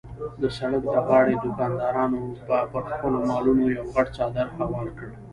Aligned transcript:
د 0.41 0.43
سړک 0.57 0.83
د 0.93 0.95
غاړې 1.07 1.35
دوکاندارانو 1.43 2.21
به 2.47 2.57
پر 2.71 2.83
خپلو 2.91 3.17
مالونو 3.29 3.63
یو 3.77 3.85
غټ 3.95 4.07
څادر 4.15 4.47
هوار 4.57 4.87
کړ. 4.97 5.09